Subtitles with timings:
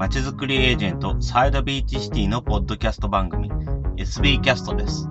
[0.00, 3.50] まちづくりエージェントサイドビーチシティのポッドキャスト番組
[3.98, 5.06] SB キャストです。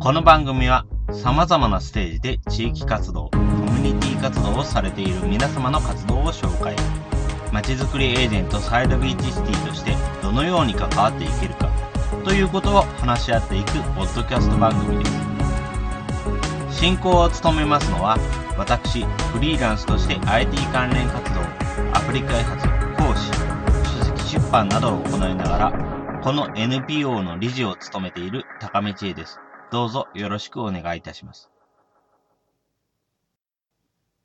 [0.00, 6.74] この番組は様々なステージで地域活動、コミュニティ活動をされている皆様の活動を紹介。
[7.52, 11.70] まちづくりエージェントサイドビーチシティとしてどのように関わっていけるか
[12.24, 15.08] ということを話し合っていくポッドキャスト番組で
[16.68, 16.80] す。
[16.80, 18.18] 進行を務めますのは
[18.58, 21.42] 私、フリーランスとして IT 関連活動、
[21.96, 22.81] アプリ開発、
[24.52, 29.40] 書籍出版などを行いながら、この NPO の理事を務めている高道恵です。
[29.70, 31.50] どうぞよろしくお願いいたします。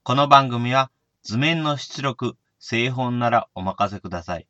[0.03, 0.91] この番組は
[1.23, 4.48] 図面の出力、製本ならお任せください。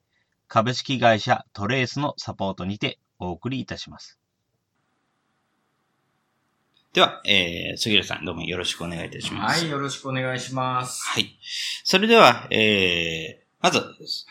[0.48, 4.18] 株式会社トレースのサポートにてお送りいたします。
[6.94, 9.62] では、えー、杉浦さん、どうもよろしくお願いいたします。
[9.62, 11.04] はい、よろしくお願いします。
[11.06, 11.38] はい。
[11.84, 13.82] それでは、えー、まず、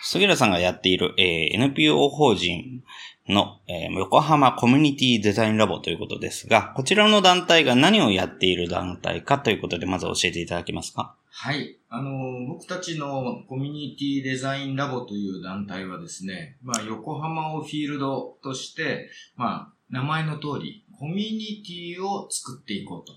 [0.02, 2.82] 杉浦さんがやっている、えー、NPO 法人
[3.28, 11.16] の、えー、横浜コミュニティデザインラボということですが、こちらの団体が何をやっている団体かということで、まず教えていただけますか？
[11.28, 11.77] はい。
[11.88, 12.10] あの、
[12.47, 23.12] 僕たちのコミュニティデザインラボという団体はですね、まあ、横浜をフィールドとして、まあ、名前の通り、コミュニティを作っていこうと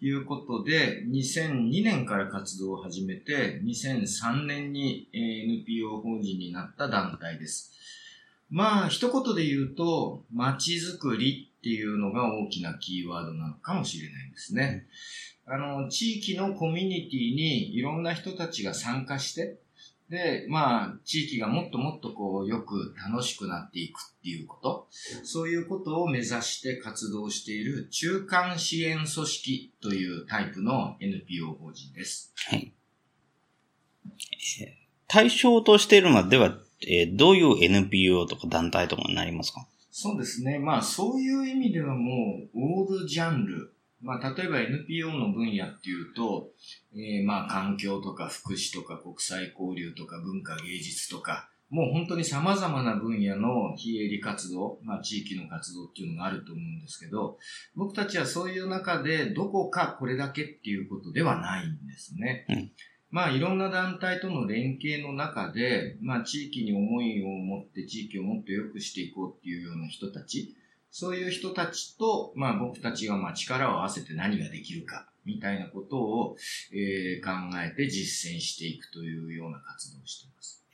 [0.00, 7.72] いうことで、2002年から活動を始めて、2003年に NPO 法人になった団体です。
[8.50, 14.86] まあ、一言で言うと、街づくりっていうのが大きなキーワードなのかもしれないですね。
[15.46, 19.58] あの、地域のコミュニティにいろんな人たちが参加して、
[20.10, 24.88] で、まあ、地域がもっともっとこう、よく楽しくなっていくっていうこと、
[25.22, 32.32] そういうことを目指して活動している中間支援組織というタイプの NPO 法人です。
[32.50, 32.72] はい。
[35.06, 39.66] 対象としているのは、では、えー、どういう NPO とか団体とかになりますか？
[39.92, 40.58] そうですね。
[40.58, 46.50] まあ、そういう意味ではもう、オールジャンル、まあ、例えば NPO の分野っていうと、
[46.94, 57.38] えー、まあ、環境とか福祉とか国際交流とか文化芸術とか、もう本当に様々な分野の非営利活動、まあ、地域の活動っていうのがあると思うんですけど、
[57.76, 62.44] 僕たちはそういう中でどこかこれだけっていうことではないんですね。
[62.48, 62.72] うん、
[63.10, 70.56] まあ、いろんな団体との連携の中で、まあ、地域に思いを持って地域をもっと良くしていこうっていうような人たち、
[70.90, 76.36] そういう人たちと、まあ僕たちがまあ力を合わせて何ができるか、みたいなことを、
[76.72, 77.30] えー、考
[77.62, 80.64] えて実践していくというような活動をしています。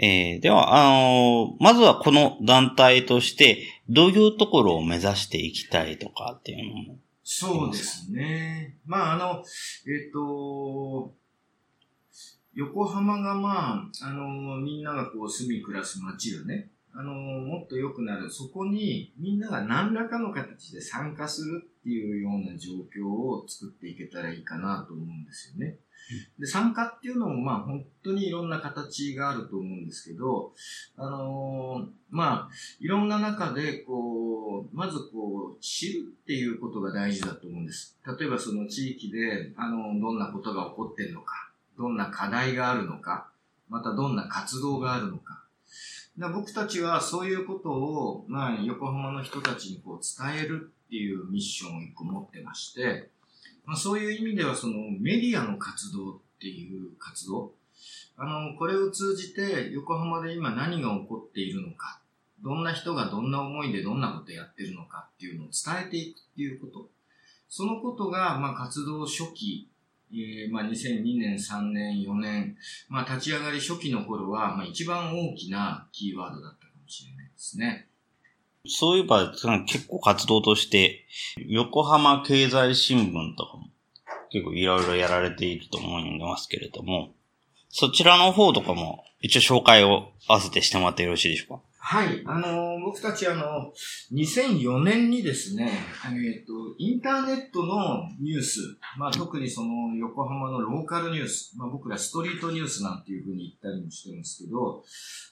[0.00, 6.98] えー、では、あのー、まずはこの団体として、どういうところを目指していきたいとかっていうのも。
[7.24, 8.76] そうですね。
[8.86, 9.42] まあ、あの、
[9.86, 11.12] えっ、ー、と、
[12.54, 18.30] 横浜がまあ、あの、みんながこう住み暮らす街がね、あの、もっと良くなる。
[18.30, 25.76] そこにみんなが何らかの形で参加するっていうような状況を作っていけたらいいかなと思うんですよね。
[26.38, 30.52] で、参加っていうのもまあ本当にいろんな形があると思うんですけど、
[30.96, 37.98] あのー、まあ、いろんな中でこう、まずこう、知るっていうことが大事だと思うんです。
[38.18, 43.28] 例えばその地域で、あの、どんなことが起こってるのか、どんな課題があるのか、
[43.68, 45.44] またどんな活動があるのか、
[46.26, 53.10] 僕たちはそういうことを、まあ、横浜の人たちにこう伝えるっていうミッションを一個持ってまして、
[53.64, 57.52] まあ、そういう意味ではそのメディアの活動っていう活動、
[58.16, 62.00] あの、これを通じて横浜で今何が起こっているのか、
[62.42, 66.88] どんな人がどんな思いでどんなことやってるのかっていうのを伝えていくっていうこと。
[67.48, 69.68] そのことが、まあ、活動初期
[70.12, 72.56] えー、まあ、2002年、3年、4年、
[72.88, 77.88] まあ、立ち上がり初期の頃は、まあ、一番大きなキーワードだったかもしれないですね。
[78.66, 79.32] そういえば、
[79.66, 81.06] 結構活動として、
[81.46, 83.68] 横浜経済新聞とかも
[84.30, 87.14] 結構いろいろやられていると思いますけれども、
[87.70, 91.62] そちらの方とかも一応紹介を合わせてしてもらってよろしいでしょうか？
[91.90, 92.22] はい。
[92.26, 93.72] あの、僕たちあの、
[94.12, 95.72] 2004年にですね、
[96.04, 98.60] えっ、と、インターネットのニュース、
[98.98, 104.84] まあ特にその横浜のローカルニュース、まあ僕らストリートニュースなんていうふうに言ったりもしてますけど、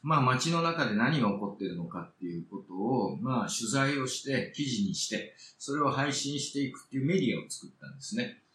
[0.03, 8.46] まあ街の中で何が起こってるのかっていうことを、まあ取材をして、記事にして、それを配信していくっていうメディアを作ったんですね。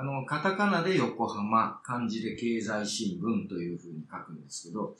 [0.00, 4.94] あの、カタカナで横浜、漢字で経済新聞というふうに書くんですけど、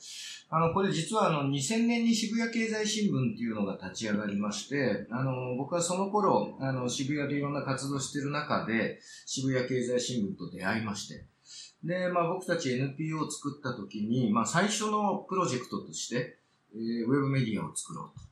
[0.49, 11.23] あの、これ実はあの、2000年に渋谷経済新聞っていうのが立ち上がりまして、あの、僕はその頃、あの、渋谷でいろんな活動してる中で、渋谷経済新聞と出会いまして、
[11.81, 16.39] で、まあ僕たち NPO を作った時に、まあ最初のプロジェクトとして、
[16.75, 18.28] えー、ウェブメディアを作ろうと。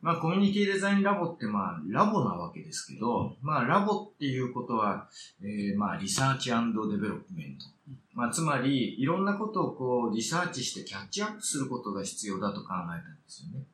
[0.00, 5.08] まあコミュニティデザインラボってまあラボなわけですけど、まあラボっていうことは、
[5.42, 7.66] えー、まあ research development。
[8.14, 13.64] まあつまりいろんなことをこうリサーチしてキャッチアップすることが必要だと考えたんですよね。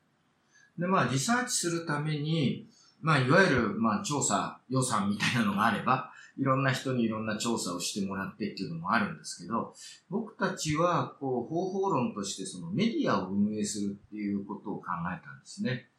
[0.77, 2.67] でまあリサーチするために、
[3.03, 9.75] まあいわゆるまあ調査予算みたいなのがあれば、いろんな人にいろんな調査をしてもらってっていうのもあるんですけど、
[10.09, 14.85] 僕たちは、こう、方法論としてそのメディアを運営するっていうことを考
[15.15, 15.89] えたんですね。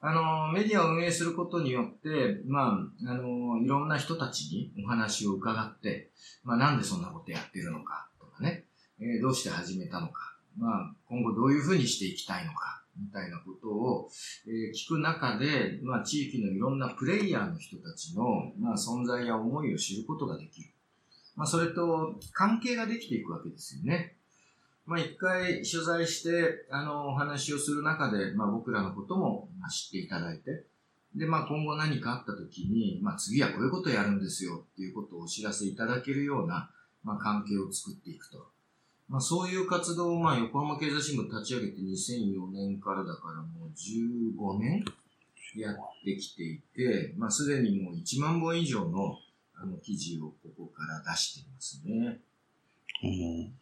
[0.00, 6.10] あの、メディアを運営することによって、まあ、あの、いろんな人たちにお話を伺って、
[6.42, 8.64] まあ、なんでそんなことやってるのかとかね、
[8.98, 14.10] えー、どうして始めたのか、まあ、今後どういうふうにしていきたいのか、みたいなことを、
[14.46, 20.70] え、聞く中で、まあ、地域のいろんなプレイヤーの人たちの、まあ、存在や思いを知ることができる。
[21.36, 24.16] まあ、それと関係ができていくわけですよね。
[24.86, 30.64] まあ、一回取材して、あの、お話をする中で、まあ、僕らのことも知っていただいて、
[31.14, 36.70] で、まあ、今後何かあった時に、まあ、次はこういうことをやるんですよっていうことをお知らせいただけるような、
[37.02, 38.46] まあ、関係を作っていくと。
[39.10, 44.84] まあ、そういう活動を、まあ、横浜経済新聞立ち上げて2004年からだからもう15年
[45.56, 45.74] やっ
[46.04, 49.18] てきていて、まあ、すでにもう1万本以上の
[49.62, 52.20] あの記事をここから出していますね。
[53.02, 53.52] うん。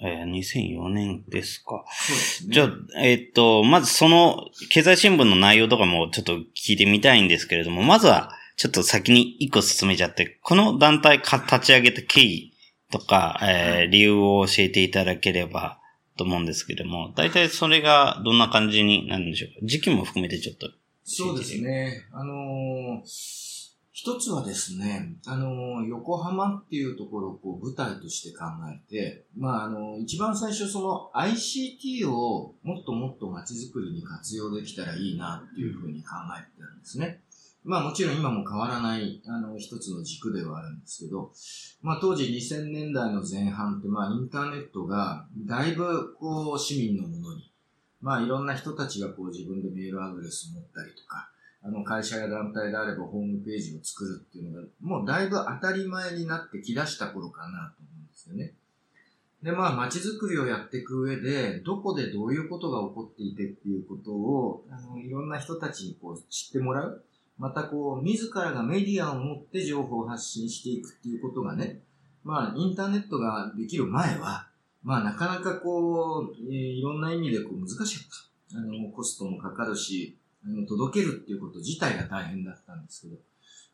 [0.00, 1.84] えー、2004年ですか。
[1.88, 2.54] すね。
[2.54, 2.70] じゃあ、
[3.04, 12.49] えー、っと、まずその、経済新聞の内容とかもちょっと聞いてみたいんですけれども、まずは、ちょっと先に一個進めちゃって、この団体か立ち上げた経緯
[12.90, 15.78] とか、えー、理由を教えていただければ
[16.16, 19.66] と思うんですけども、大体それがどんな感じになるんでしょうか？
[19.66, 20.68] 時期も含めてちょっと。
[21.04, 22.06] そうですね。
[22.12, 23.00] あのー、
[23.92, 37.20] 一つはですね、あのー、横浜っていうところをこう舞台として考えて、まあ、あのー、一番最初その ICT をもっともっと街づくりに活用できたらいいなっていうふうに考えてたんですね。
[37.64, 41.30] まあもちろん今も変わらない、あの、一つの軸ではあるんですけど、
[41.82, 47.50] まあ当時2000年代の前半って、まあインターネットがだいぶこう市民のものに、
[48.00, 51.30] まあいろんな人たちがこう自分でメールアドレスを持ったりとか、
[51.62, 58.54] あの会社や団体であればホームページを作るっていうのが、もうだいぶ当たり前になってきだした頃かなと思うんですよね。
[59.42, 67.04] で、まあ街づくりをやっていく上で、どこでどういうことが起こっていてっていうことを、あの、いろんな人たちにこう知ってもらう。
[67.40, 71.80] またこう、自らがメディアを持って情報を発信していくっていうことがね、
[72.22, 74.46] まあ、インターネットができる前は、
[74.82, 78.08] まあ、なかなかこう、えー、いろんな意味でこう難しかっ
[78.52, 78.58] た。
[78.58, 83.16] あの、コストもかかるし、あの、届けるっていうこと自体が大変だったんですけど、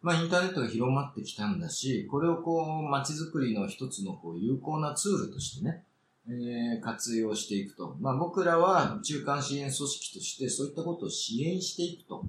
[0.01, 5.85] まあ、インターネットが広まってきたんだし、これをこう、街づくりの一つのこう、有効なツールとしてね、
[6.29, 7.97] えー、活用していくと。
[8.01, 12.25] まあ、僕らは中間支援組織としてそういったことを支援していくと。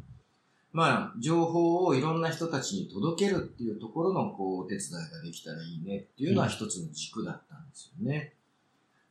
[0.77, 8.35] まあ、情報をいろんな人たちに届けるっていうところの、こう、お手伝いができたらいいねっていうのは一つの軸だったんですよね。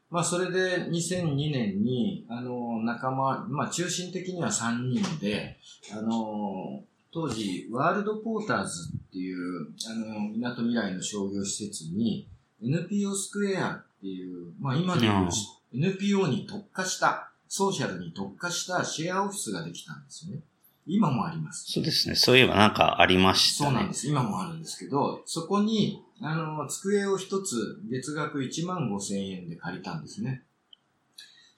[0.09, 5.59] まあ、それで2002年に、あの、仲間、まあ、中心的には3人で、
[5.93, 12.29] あの、当時、ワールドポーターズっていう、あの、港未来の商業施設に、
[12.63, 15.29] NPO スクエアっていう、まあ、今でいう
[15.75, 20.43] NPO に特化した、ソーシャルに特化したシェアオフィスができたんですよね。
[20.87, 21.73] 今もあります。
[21.73, 22.15] そうですね。
[22.15, 23.71] そういえばなんかありましたね。
[23.71, 24.09] そうなんです。
[24.09, 30.43] 今もあるんですけど、そこに、あの、机を一つ月額1万5千円で借りたんですね。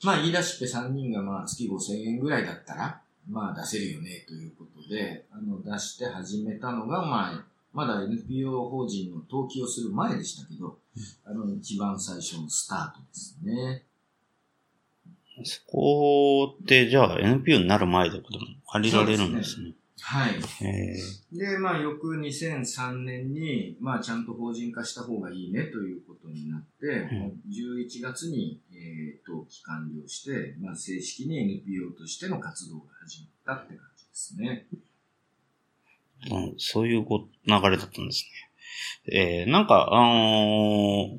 [0.03, 10.79] まあ、言い出しっぺ3人がまあ月5千円ぐらいだったら、まあ出せるよねということで、あの、出して始めたのが、まあ、まだ NPO 法人の登記をする前でしたけど、
[11.25, 13.85] あの、一番最初のスタートですね。
[15.45, 18.25] そこって、じゃあ NPO になる前でも
[18.73, 19.73] 借りられるんですね。
[20.01, 21.37] はい。
[21.37, 34.67] で、まあ、翌2003年に、まあ、ちゃんと法人化した方がいいねということになって、うん、11月に、えー、登記完了して、まあ、正式に NPO としての活動が始まったって感じですね。
[36.31, 38.49] うん、そういう流れだったんですね。
[39.11, 41.19] えー、なんか、あの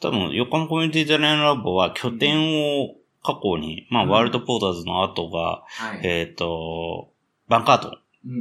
[0.00, 7.12] 多分、横浜コミュニティデザインラボは拠点を過去に、まあ、ワールドポーターズの後が、はい、えっ、ー、と、
[7.48, 7.98] バンカード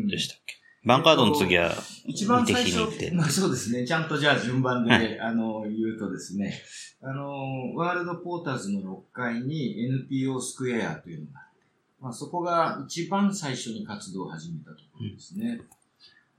[0.08, 1.74] でしたっけ、うん、バンカードの次は、
[2.06, 3.86] 一番最初、まあそうですね。
[3.86, 6.54] ちゃんとじゃあ順番で、はい、あの、言うとですね、
[7.02, 11.66] あの、ワールドポーターズの6階に NPO スクエアというのがあって、
[12.00, 15.60] まあそこが一番最初に活動を始めたところですね。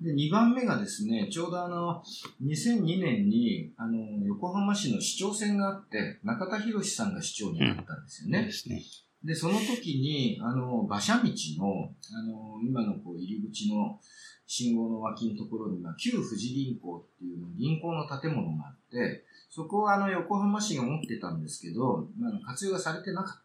[0.00, 2.02] で、2番目がですね、ちょうどあの、
[2.42, 8.38] 2002年に、あの、横浜市の市長選があって、中田博さんが市長になったんですよね。
[8.38, 8.83] うん、ですね。
[9.23, 11.25] で、その時に、あの、馬車道
[11.59, 14.00] の、あの、今のこう入り口の
[14.47, 23.42] 信号の脇のところには、旧富士銀行っていうの銀行の建物があって、そこはあの、横浜市が持ってたんですけど、まあ、活用がされてなかった。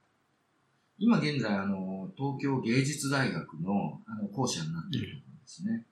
[0.97, 5.85] 今現在、あの、東京芸術大学の、あの、校舎になっているところですね。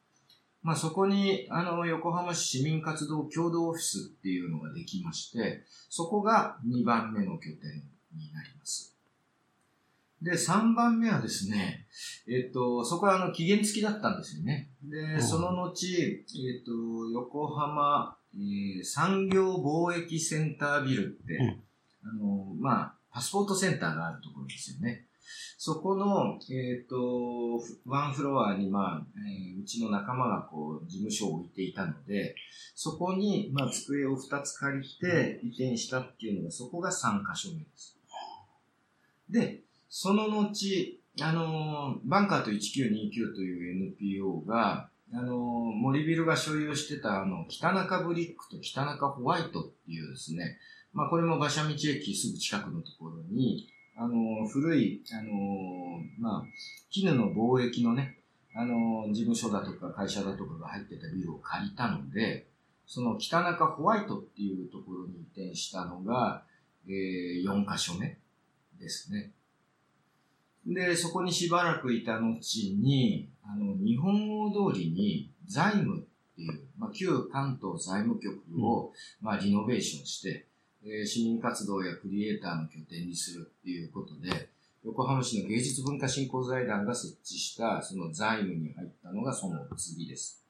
[0.63, 7.83] まあ、そこに、あの、横浜市市民活動共同オフィスっていうのができまして、そこが2番目の拠点
[8.15, 8.95] になります。
[10.21, 11.85] で、3番目はですね、
[12.27, 14.69] えっと、そこはあの、期限付きだったんですよね。
[14.81, 16.71] で、その後、えっと、
[17.11, 21.63] 横浜、えー、産業貿易センタービルって、うん、
[22.09, 25.07] あの、まあ、パスポートセンターがあるところですよね。
[25.57, 32.35] そこの、えっ、ー、と、ワンフロアに、まあ、えー、うちの仲間がこう、事務所を置いていたので、
[32.75, 37.97] そこに、まあ、机を2つ借りて移転したっていうのが、そこが3箇所目です。
[39.29, 50.57] で、その後、あの、バンカーと1929という NPO が、あの、森ビルが所有してた、あの、北中ブリックと北中ホワイトっていうですね、
[50.91, 56.43] まあ、これも馬車道駅すぐ近くのところに、あの、古い、あの、まあ、
[56.89, 58.19] 絹の貿易のね、
[58.55, 62.47] あの、事務所だとか会社だとかが入ってたビルを借りたので、
[62.85, 66.43] その北中ホワイトっていうところに移転したのが、
[66.87, 68.17] えー、4箇所目
[68.79, 69.31] ですね。
[70.65, 72.39] で、そこにしばらくいた後
[72.75, 80.47] に、あの、日本語通りに財務っていう、まあ、旧関東財務局を、まあ、リノベーションして、
[80.85, 84.49] え市民活動やクリエイターの拠点にするっていうことで、
[84.83, 90.43] 横浜市の芸術文化振興財団が設置したその財務に入ったのがその次です。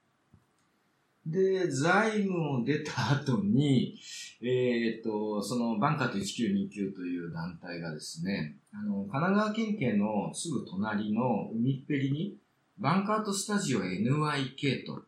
[1.25, 3.97] で、財務を出た後に、
[4.41, 12.37] えっ、ー、と、そのバンカーと1929という団体がですね、あの、神奈川県警のすぐ隣の海っぺりに、
[12.77, 15.03] バンカートスタジオ NYK と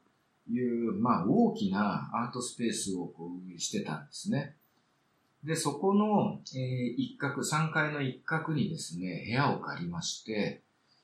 [0.50, 4.56] いう、まあ大きなアートスペースをこう運営してたんですね。
[5.46, 10.64] で、そこの、えー、一角、3階の一角にですね、部屋を借りまして、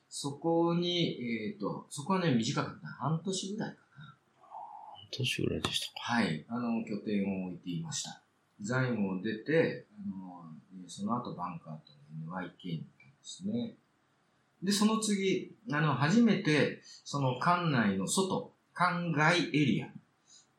[0.10, 2.88] そこに、えっ、ー、と、そこはね、短かった。
[2.88, 4.06] 半年ぐらいかな。
[4.06, 4.18] 半
[5.12, 5.94] 年ぐらいでしたか。
[6.00, 6.46] はい。
[6.50, 8.22] あの、拠点を置いていました。
[8.60, 11.80] 財務を出て、あの、その後バンカーと
[12.28, 13.76] NYK に行ったんですね。
[14.64, 19.88] で、その次、あの、初めて、その館内の外、館外エリア、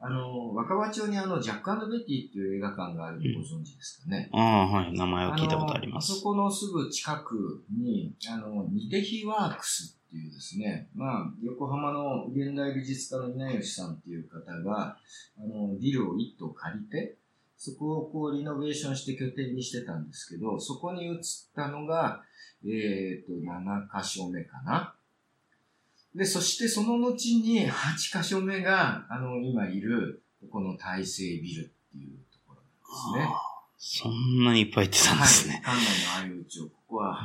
[0.04, 4.28] あの、若葉町にあの、ジャックベティっていう映画館があるのご存知ですかね。
[4.32, 4.92] うん、ああ、はい。
[4.92, 6.12] 名前は聞いたことあります。
[6.12, 14.96] あそこのすぐ近くに、あの、ニテヒワークスっていうですね、まあ、横浜の現代美術家の稲吉さんっていう方が、
[15.38, 17.16] あの、ビルを一棟借りて、
[17.56, 21.20] そこをこうリノベーションして拠点にしてたんですけど、そこに移っ
[21.54, 22.22] たのが、
[22.64, 24.96] えっ、ー、と、7箇所目かな。
[26.14, 33.34] で、そしてその後に8箇所目が、あの、今いる、ここの大成ビルっていうところなんですね。
[33.78, 35.62] そんなにいっぱい行ってたんですね。
[35.64, 37.18] はい、館内の相打ちを、ここは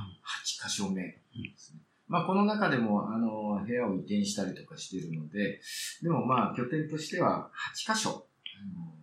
[0.63, 1.19] 8箇所目で
[1.55, 1.81] すね。
[2.07, 5.59] まあ、この中でも、あの、部屋を移転したりとかしてるので、
[6.01, 8.13] でもまあ、拠点としては8箇所、あ
[8.79, 8.93] の、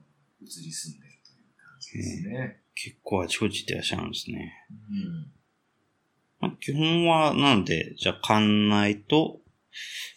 [0.40, 2.60] 移り住んでるという感じですね。
[2.74, 4.66] 結構あちこち行ってらっしゃるんですね。
[4.90, 5.32] うん。
[6.40, 9.40] まあ、基本は、なんで、じゃあ、館内と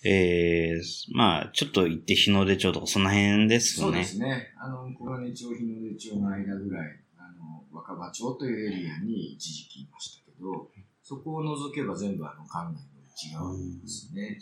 [0.03, 0.81] えー、
[1.15, 3.85] まあ、ちょっと行って日の出町とかその辺ですね。
[3.85, 4.53] そうですね。
[4.59, 6.87] あの、小金町、日の出町の間ぐらい、
[7.17, 10.69] あの、若葉町というエリアに一時期いましたけど、
[11.01, 14.39] そこを除けば全部あの、館内の内側ですね。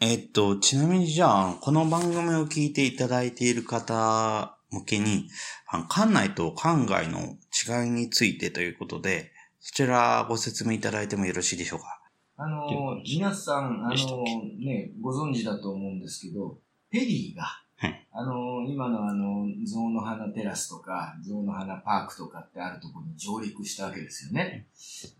[0.00, 5.30] えっと、ちなみにじゃあ、この番組を聞いていただいている方向けに、
[5.72, 11.95] 館内と館外の違いについてということで、そちらご説明いただいてもよろしいでしょうか？
[12.38, 14.24] あの、皆さん、あの、
[14.58, 16.58] ね、ご存知だと思うんですけど、
[16.90, 17.44] ペリーが、
[17.78, 24.66] はい、あの、今のあの、象の花テラスとか、象の花パークとかってあるところに上陸したわけですよね。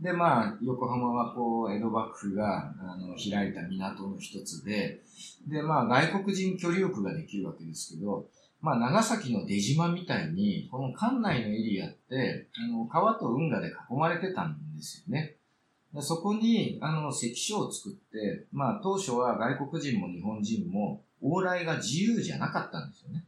[0.00, 5.02] で、まあ、横浜はこう、江戸幕府が、あの、開いた港の一つで、
[5.46, 8.26] で、まあ、外国人居留区ができるわけですけど、
[8.60, 15.36] まあ、長崎の出島みたいに、この館内のエリアって、あの、川と運河で囲まれてたんですよね。
[16.02, 23.24] そこに、あの、関所を作って、まあ、当初は外国人も日本人も、往来が自由じゃなかったんですよね。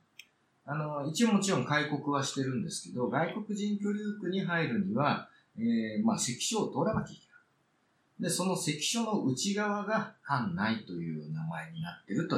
[0.65, 8.29] あの、一応もちろん開国はしてるんですけど、外国人居留区に入るには、えー、まあ、関所を通らなきゃいけない。
[8.29, 12.37] で、その関所の内側が館内という名前になってると。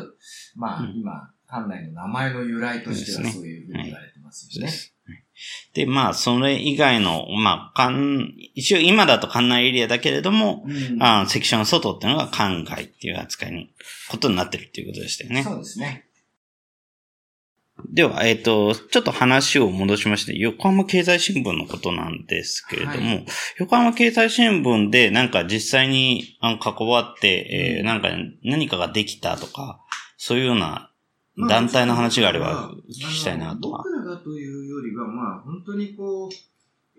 [0.55, 4.73] まあ、うん、今、館内の名前の由来としてはそういうふうに言われてますよね。
[5.75, 13.71] で、まあ、それ以外の、まあ、館、一応今だと館内エリアだけれども、うん、あ関所の外っていうのが館外っていう扱いに、
[14.11, 15.43] ことになってるっていうことでしたよね。
[15.43, 16.07] そうですね。
[17.89, 23.27] では、えっ、ー、と、ちょっと話を戻しまして、横浜経済新聞のことなんですけれども、はい、
[23.59, 28.11] 横浜経済新聞でなんか実際に関わって、えー、なんか
[28.45, 29.81] 何かができたとか、
[30.17, 30.91] そういうような
[31.49, 33.79] 団体の話があれば聞きしたいなとは。
[33.79, 36.31] 僕らがというよりは、まあ本当にこう、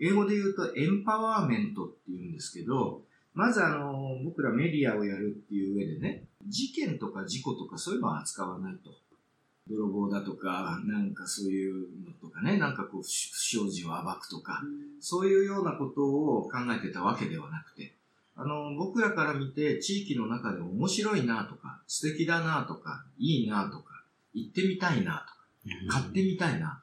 [0.00, 3.02] 英語で言うとエンパワーメントって言うんですけど、
[3.34, 8.90] まずあの、僕らメディアをやるっていう上でね、事件とか事故とかそういうのは扱わないと。
[9.70, 14.62] 泥棒だとか、なんかそういうのとかね、なんかこう、不祥事を暴くとか、
[15.00, 17.94] そういうようなことを考えてたわけではなくて、
[18.34, 25.24] あの、僕らから見て地域の中で面白いなとか、素敵だなとか、いいなとか、行ってみたいな
[25.88, 26.81] とか、買ってみたいな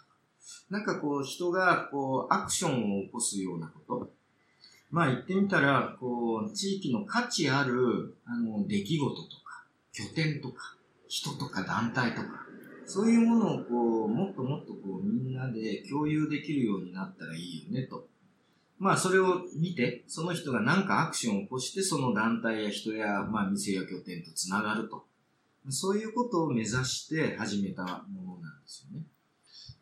[0.69, 4.11] なんかこう、人がこう、アクションを起こすようなこと、
[4.91, 10.75] まあ言ってみたら、こう、地域の価値ある、あの、出来事とか、拠点とか、
[11.07, 12.45] 人とか団体とか、
[12.85, 18.07] そういうものをこう、もっともっとこう、みんなで共有できるようになったらいいよね、と。
[18.79, 25.05] まあ、それを見て、その人が何かアクションを起こして、その団体や人や、まあ、店や拠点とつながると。
[25.69, 29.05] そういうことを目指して始めたものなんですよね。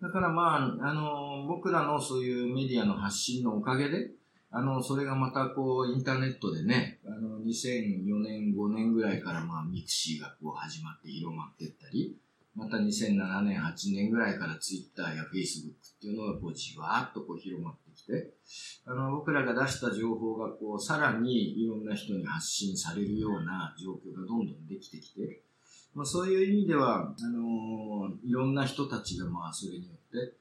[0.02, 4.12] だからまあ、あの、僕らのそういうメディアの発信のおかげで、
[4.52, 12.16] あの、それがまたこう、インターネットでね、あの、2004年、5年ぐらいからまあ、ミクシーがこう始まって広まっていったり、
[12.56, 18.34] また2007年、8年ぐらいからツイッターやフェイスブックっていうのがこうじわーっとこう広まってきて、
[18.86, 25.44] あの、僕らが出した情報がこう、さらにいろんな人に発信されるような状況がどんどんできてきて、
[25.98, 30.38] まあ、そういう意味では、あのー、いろんな人たちがまあ、それによって、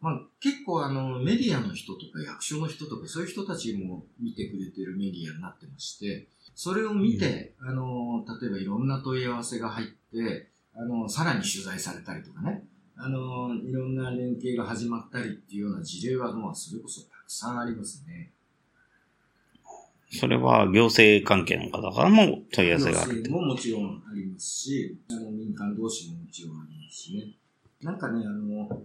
[0.00, 12.64] まあ、結構あの、メディアの人とか役所の人とか、そういう人たちも見てくれてるメディアになってまして、それを見て、あのー、例えばいろんな問い合わせが入って、あの、さらに取材されたりとかね、
[12.96, 18.32] あの、いろんな連携が始まったりっていうような事例は、まあ、それこそたくさんありますね。
[20.12, 23.10] それは行政関係の方からも問い合わせがある。
[23.10, 27.28] 行政ももちろんありますし、あの民間同士ももちろんありますしね。
[27.82, 28.82] なんかね、あの、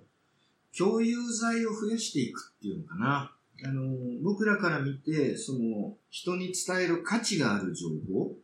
[0.77, 3.31] 共有材を増やしていくっていうのかな。
[3.65, 3.83] あの、
[4.23, 8.35] 僕らから見て、その、人に伝える価値がある情報。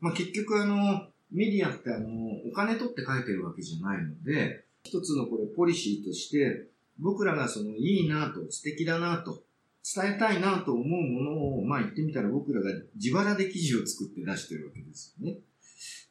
[0.00, 2.08] まあ、結局あの、メディアってあの、
[2.48, 6.66] お金取って書いてるわけじゃないので、一つのこれポリシーとして、
[6.98, 9.42] 僕らがそのいいなと、素敵だなと、
[9.84, 15.38] 伝えたいなと思うものを、まあ言ってみたら僕らが自腹で記事を作って出してるわけですよね。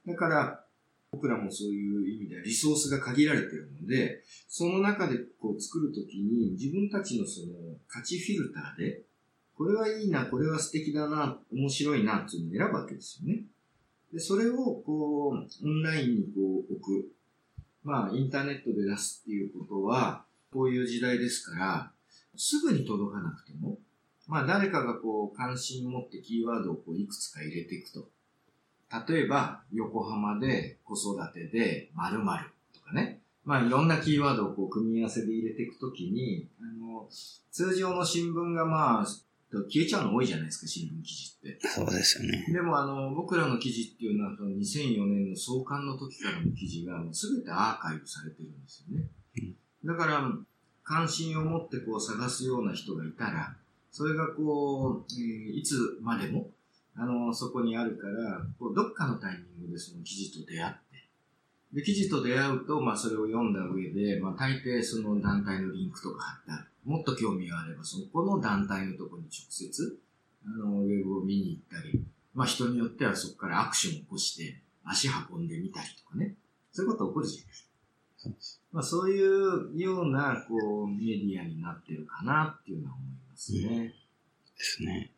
[0.06, 0.64] だから、
[1.12, 7.54] 僕らもそういう意味ではリソースが限られてるので、その中でこう作るときに自分たちのその
[7.88, 9.04] 価値フィルターで、
[9.56, 13.44] これはいいな、これは素敵だな、面白いなっていうのを選ぶわけですよね。
[14.12, 17.12] で、それをこう、オンラインにこう置く。
[17.84, 21.92] まあ、インターネットで出すっていうことは、こういう時代ですから、
[22.36, 23.78] すぐに届かなくても、
[24.28, 28.08] まあ、誰かがこう、関心を持ってキーワードをこう、いくつか入れていくと。
[29.08, 32.44] 例えば、横浜で子育てで〇〇
[32.74, 33.20] とかね。
[33.44, 37.08] まあ、いろんなキーワードをこう、組み合わせで入れていくときに、あの、
[37.52, 39.06] 通常の新聞がまあ、
[39.70, 41.68] 消えちゃうの多いじゃないですか、新聞記事って。
[41.68, 42.46] そうですよね。
[42.52, 49.08] でも、あの、僕らの記事っていうのは、その2004年の創刊の時からの記事が、すべてアーカイブされてるんですよね。
[49.84, 50.32] うん、だから、
[50.84, 53.56] 関心を持ってこう探すような人がいたら、
[53.92, 56.50] それがこう、えー、いつまでも、
[56.96, 60.80] あの、そこにあるから、こうどっかのタイミングでその記事と出会って、
[61.74, 66.66] で、記事と出会うと、まあ、それを読んだ上で、まあ、大抵その団体のリンクとか貼ってある。
[66.86, 70.00] もっと興味があれば、そこの団体のところに直接、
[70.46, 76.36] あの、ウェブを見に行ったり、まあ、人によってはそこからアクションを起こして、足運んでみたりとかね。
[76.72, 77.70] そういうこと起こるじゃないですか。
[78.72, 83.60] まあ、そういうような、こう、メディアになってるかなっていうのは思いますね。
[83.62, 83.94] うん、で
[84.58, 85.12] すね。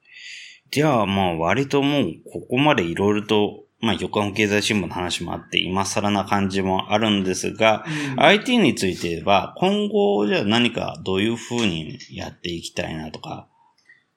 [0.72, 13.48] じゃあ、まあ、割ともう、ここまでいろいろとまあ、横浜経済新聞の話もあって、今更な感じもあるんですが、うん、IT については、今後、じゃあ何かどういうふうにやっていきたいなとか。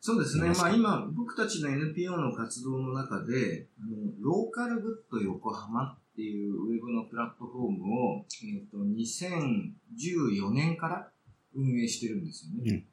[0.00, 0.48] そうですね。
[0.56, 11.08] まあ今、僕たちの NPO の活動の中で、あのローカルグッド横浜っていうウェブのプラットフォームを、えっ、ー、と、2014年から
[11.54, 12.86] 運営してるんですよね。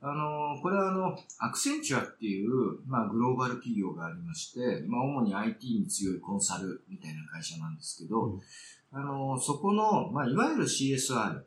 [0.00, 2.50] あの、これはあの、アクセンチュアっていう、
[2.86, 8.40] まあ、グローバル企業がありまして、まあ、主に IT に強いコンサルみたいな会社なんですけど、うん、
[8.90, 11.42] あの、そこの、まあ、いわゆる CSR、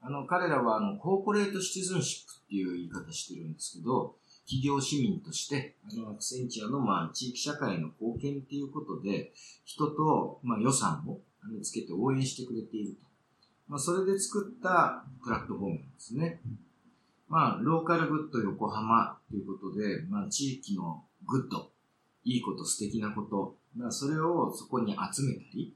[0.00, 9.32] あの、彼らはあの、 corporate citizenship っていう言い方してるんですけど、企業市民として、あの、アクセンチュアの、まあ、地域社会の貢献っていうことで、
[9.64, 11.18] 人と、まあ、予算を
[11.62, 13.00] つけて応援してくれていると。
[13.68, 16.40] まあ、それで作ったプラットフォームなんですね。
[17.28, 21.72] まあ、ローカルグッド横浜ということで、まあ、地域の good、
[22.24, 25.74] いいこと、素敵なこと、まあ、それをそこに集めたり、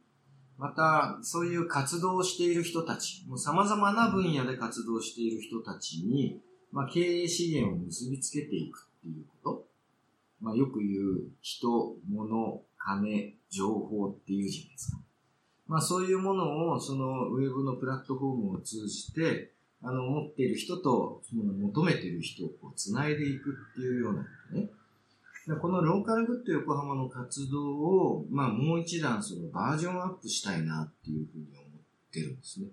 [0.58, 6.40] また、そういう活動をしている人たち、もう様々な分野で活動している人たちに、
[6.72, 9.66] まあ、経営資源を結びつけていくっていうこと。
[10.40, 14.98] まあ、よく言う人、物、金、情報っていうじゃないですか。
[15.66, 19.52] まあ、そういうものを、そのウェブのプラットフォームを通じて、
[19.82, 24.70] あの、持っている人と、その求めている人をこう繋いでいくっていうようなことね。
[25.60, 32.66] このローカルグッド横浜の活動を、まあ、もう一段そのバージョンアップしたいなっていうふうに思ってるんですね。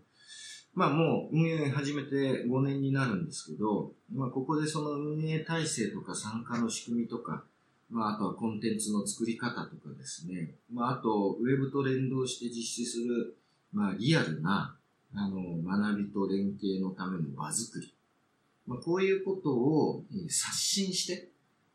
[0.77, 7.43] まあもう運営始めて5年になるんですけど、まあここでその運営体制とか参加の仕組みとか、
[7.89, 13.35] まああとはコンテンツの作り方とかですね、まああとウェブと連動して実施する、
[13.73, 14.75] まあリアルな、
[15.15, 17.91] あの、学びと連携のための場作り。
[18.67, 21.29] まあこういうことを、刷新して、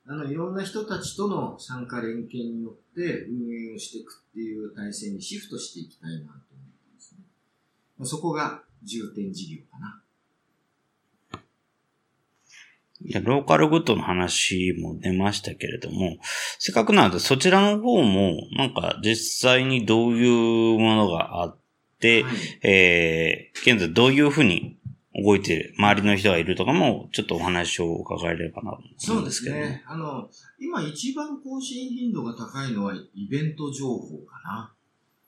[0.07, 6.45] あの、いろんな人たちとの参加連携によって運営をしていくっていう体制にシフトしていきたいなと思って
[6.95, 7.19] ますね。
[7.99, 10.03] まあ、そこが重点事業かな。
[13.05, 16.19] いや、ローカルグッドの話も出ましたけれども、
[16.59, 21.59] せっかくなのでそちらの方も、なんか実際にどういうものがあっ
[21.99, 24.79] て、はい、えー、現在どういうふうに
[25.15, 29.63] 動いてる、周りの人がいるとかも、ちょっとお話を伺えればなと思うんですけど、ね。
[29.63, 29.85] そうですね。
[29.87, 30.29] あの、
[30.61, 34.73] 今一番更新頻度が高いのはイベント情報かな。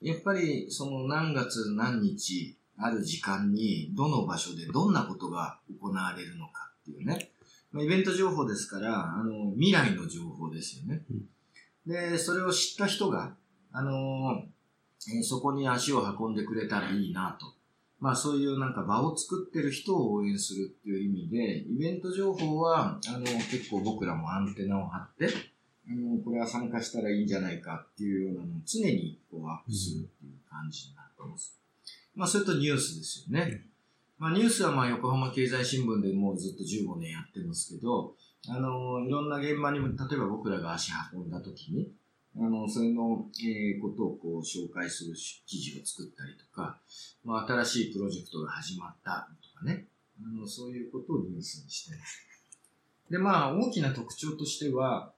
[0.01, 7.31] やっぱり、その何月何日、ある時間に、どの場所でどんなことが行われるのかっていうね。
[7.73, 11.03] まあ、イベント情報ですから、あの、未来の情報ですよね。
[11.11, 13.35] うん、で、それを知った人が、
[13.73, 14.45] あの、
[15.09, 17.47] えー、そこに足を運んでくれたらいいなと。
[18.01, 25.29] まあそういうなんか場を作ってる人を応援するっていう意味で、イベント情報は、あの、結構僕らもアンテナを張って、
[25.89, 31.59] あの、これは参加したらいいんじゃないかっていうようなのを常にこうアップするっていう感じになってます。
[32.14, 33.64] まあ、それとニュースですよね。
[34.18, 38.14] まあ、ニュースはまあ、横浜経済新聞でもうずっと15年やってますけど、
[38.48, 41.90] あの、いろんな現場にも、例えば僕らが足運んだ時に、
[42.37, 45.14] あの、それの、えー、ことをこう紹介する
[45.46, 46.81] 記事を作ったりとか、
[47.24, 49.87] まあ、新しいプロジェクトが始まったとかね、
[50.20, 52.24] あの、そういうことをニュースにしてます。
[53.11, 55.12] で、まあ、大きな特徴としては、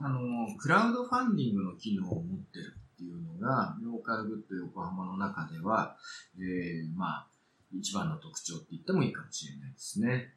[0.00, 0.20] あの、
[0.58, 5.96] クラウドファンディングの機能を持ってるっていうのが、ローカルグッド横浜の中では、
[6.36, 7.26] えー、まあ、
[7.72, 10.34] 一番の特徴って言ってもいいかもしれないですね。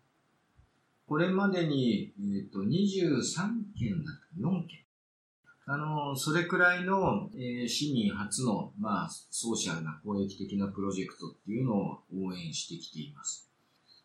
[1.08, 2.66] これまでに、えっ、ー、と、23
[3.78, 4.80] 件だった4件。
[5.66, 13.51] あの、それくらいの、えー、市民初の、まあ、ソーシャルな公益的なプロジェクトっていうのを応援してきています。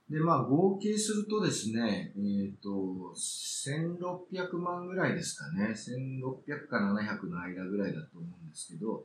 [0.09, 5.71] で、まあ、合計するとですね、えっ、ー、と、1600万ぐらいですかね。
[5.71, 9.05] 1600か700の間ぐらいだと思うんですけど、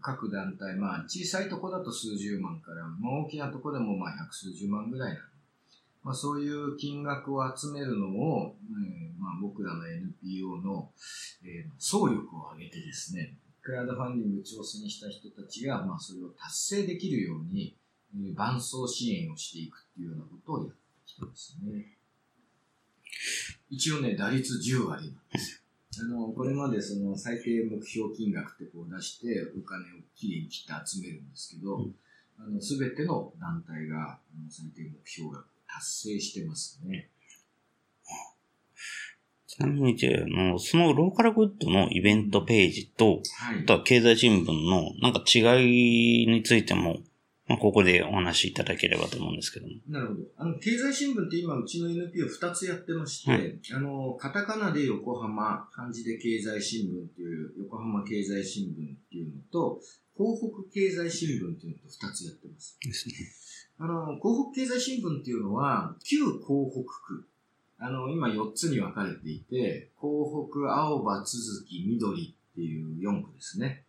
[0.00, 5.20] 各団体、まあ、小さいとこだと数十万から、まあ、大きなとこでもまあ、百数十万ぐらいな
[6.02, 10.90] まあ、そういう金額を集めるのを、えーまあ、僕らの NPO の、
[11.44, 17.76] えー、総力を挙げてですね、クラウドファンディング挑戦した人たちが、まあ、それを達成できるように、
[18.34, 20.74] 伴走支援をしていくっていうようなことをやって
[21.06, 21.96] きてますね。
[23.70, 25.60] 一応ね、打率10割なんですよ。
[26.02, 31.94] あの、これまでその最低目標金額ってこう出して、お金をきれいに切って集めるんですけど、うん、
[32.38, 37.10] あの、すべての団体が、あの最低目標額達成してますね。
[39.46, 45.40] ちなみに、じゃあの、そのローカルグッドのイベントページと、はい、あとは経済新聞のなんか違
[46.22, 47.00] いについても
[47.50, 49.74] まあ、ここでお話しいただければと思うんですけども。
[49.88, 50.20] なるほど。
[50.36, 59.80] あの、経済新聞って今、うちの NPO2 つやってまして、はい、あの、カタカナで横浜、漢字で経済新聞っていう横浜経済新聞っていうのと、
[60.16, 62.78] 広北経済新聞っていうのと2つやってます。
[62.84, 63.14] ですね。
[63.80, 67.26] あの、広北経済新聞っていうのは、旧広北区。
[67.80, 73.86] あの、今4つに分かれていて、広北、青葉、都築、緑っていう4区ですね。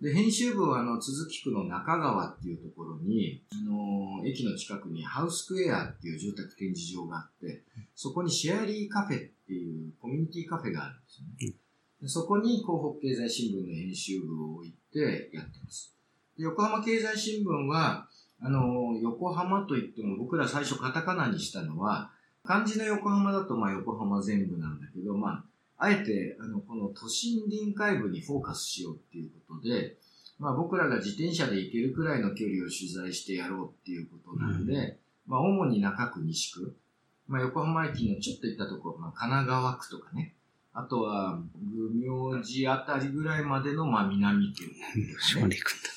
[0.00, 7.62] で、編集部はあの、鈴木区の中川っていうところに、あのー駅の近くにハウスクエアっていう住宅展示場があって、
[7.94, 11.54] そこにシェアリーカフェっていうコミュニティカフェがあるんですよね。
[12.02, 15.94] でそこに広北経済新聞の編集部を置いてやってます。
[16.36, 18.08] で横浜経済新聞は、
[18.40, 22.10] あのー横浜といっても僕ら最初カタカナにしたのは、
[22.44, 25.44] 漢字の横浜だとまあ横浜全部なんだけど、まあ、
[25.78, 29.96] あえて、あの、この都心臨海部にフォーカスしようっていうことで、
[30.38, 36.76] まあ僕らが自転車で行けるくらいの距離を取材してやろうっていうことなんで、まあ主に中区西区、
[37.28, 40.34] まあ横浜駅のちょっと行ったところ、まあ神奈川区とかね、
[40.78, 41.40] あとは、
[41.74, 44.62] 愚明寺あたりぐらいまでの、まあ南区、
[45.22, 45.88] 島まで行くんだ。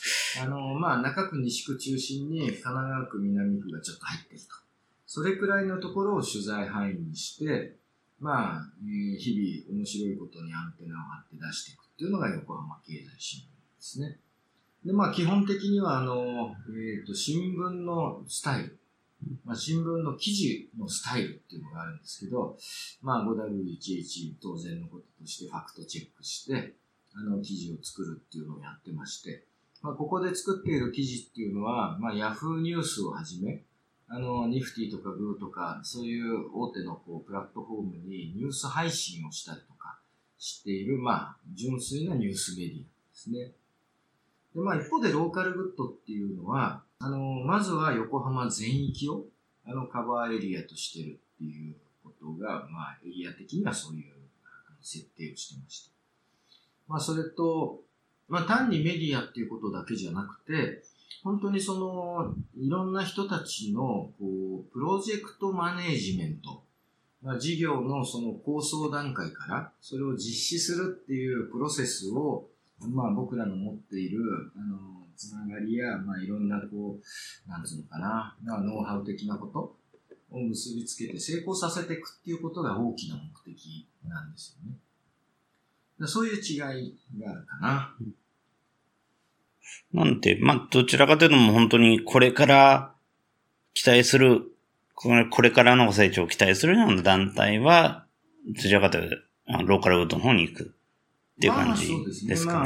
[0.41, 4.45] あの、まあ、中区、西区中心に、神奈川区、南区がちょっと入ってると。
[5.05, 7.75] それくらいのところを取材範囲にして、
[8.19, 13.47] まあ、えー日々面白いことにアンテナを張って出していくっていうのが横浜経済新聞で
[13.79, 14.19] すね。
[14.85, 18.79] で、まあ、基本的には、あの、えっ、と、新聞のスタイル。
[19.43, 22.57] まあ、新聞の記事のスタイルっていうのがあるんですけど、
[23.01, 26.73] まあ、5W11 当然のこととしてファクトチェックして、
[27.13, 29.43] あの、記事を作るっていうのをやってまして、
[29.81, 33.63] まあ、ここで作っている記事っていうのは、まあ、ヤフーニュースをはじめ、
[34.11, 39.99] あの、ニフティとかグーとか、そういう大手のこうプラットフォームにニュース配信をしたりとか
[40.39, 43.51] している、まあ、純粋なニュースメディアですね。
[44.55, 49.25] で、まあ、一方でローカルグッドっていうのは、あの、まずは横浜全域を、
[49.65, 54.05] あの、カバーエリアとしてるっていうことが、まあ、エリア的にはそういう
[54.81, 55.91] 設定をしてました。
[56.87, 57.81] まあ、それと、
[58.27, 60.83] まあ、単にメディアっていうことだけじゃなくて、
[61.23, 66.63] 本当にその、いろんな人たちの、こう、プロジェクトマネージメント、
[67.21, 72.47] まあ、事業のその構想段階から、それを実施するっていうプロセスを、
[72.79, 74.21] まあ、僕らの持っている、
[74.55, 79.75] あの、つながりや、まあ、いろんな、こう、なんつうのかな、まあ、ノウハウ的なこと
[80.31, 84.77] を結びつけて成功させていくっていうことが大きな目的なんですよね。
[86.07, 86.59] そういう違い
[87.19, 87.95] があるかな。
[89.93, 92.93] なんて、まあ、どちらかというともう本当にこれから
[93.73, 94.43] 期待する、
[94.93, 98.05] これこれからの成長を期待するような団体は、
[98.47, 99.15] どちらかというと、
[99.47, 100.75] あローカルウッドの方に行く
[101.37, 102.29] っていう感じまあそうですね。
[102.29, 102.57] ですかね。
[102.59, 102.63] ま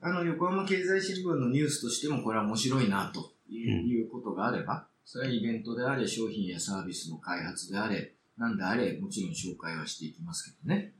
[0.00, 10.92] あの、あの、横浜経済新聞のニュースとしてもこれは面白いなという,、ことがあれば、それはイベントであれ、商品やサービスの開発であれ、なんであれ、もちろん紹介はしていきますけどね。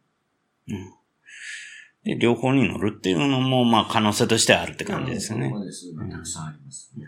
[2.05, 5.51] で、両方に乗るっていうのも、まあ、可能性としてはあるって感じですよね。
[5.51, 7.07] そういうのがたくさんあります、ね。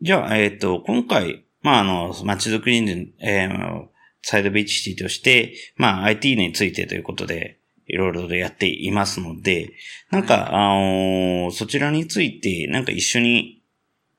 [0.00, 3.88] じゃあ、えっ、と、今回、まあ、あの、街づくりで、えー
[4.22, 9.70] サイドビーチシティとして、まあ、IT についてということで、いろいろとやっていますので、
[10.10, 13.62] なんか、あのそちらについて、なんか一緒に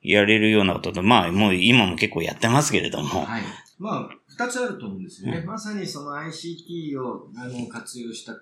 [0.02, 3.42] やれるようなことと、まあ、もう今も結構やってますけれども、はい。
[3.78, 5.42] まあ、二つあると思うんですよね。
[5.42, 8.36] まさにその ICT をあの活用したい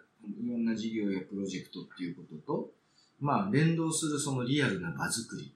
[0.46, 2.70] ろんな事業やプロジェクトっていうことと、
[3.20, 5.52] まあ、連動するそのリアルな場作り。